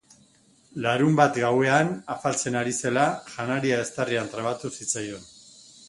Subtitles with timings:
[0.85, 3.05] Larunbat gauean, afaltzen ari zela,
[3.37, 5.31] janaria eztarrian trabatu zitzaion.